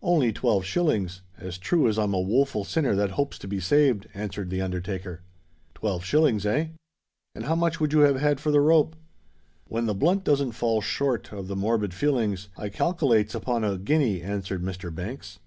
"Only 0.00 0.32
twelve 0.32 0.64
shillings, 0.64 1.20
as 1.36 1.58
true 1.58 1.86
as 1.86 1.98
I'm 1.98 2.14
a 2.14 2.18
woful 2.22 2.64
sinner 2.64 2.94
that 2.94 3.10
hopes 3.10 3.36
to 3.40 3.46
be 3.46 3.60
saved!" 3.60 4.08
answered 4.14 4.48
the 4.48 4.62
undertaker. 4.62 5.20
"Twelve 5.74 6.02
shillings—eh? 6.02 6.68
And 7.34 7.44
how 7.44 7.54
much 7.56 7.78
would 7.78 7.92
you 7.92 7.98
have 7.98 8.16
had 8.18 8.40
for 8.40 8.50
the 8.50 8.62
rope?" 8.62 8.96
"When 9.68 9.84
the 9.84 9.92
blunt 9.94 10.24
doesn't 10.24 10.52
fall 10.52 10.80
short 10.80 11.30
of 11.30 11.46
the 11.46 11.56
morbid 11.56 11.92
feelings, 11.92 12.48
I 12.56 12.70
calkilates 12.70 13.34
upon 13.34 13.64
a 13.64 13.76
guinea," 13.76 14.22
answered 14.22 14.62
Mr. 14.62 14.94
Banks. 14.94 15.40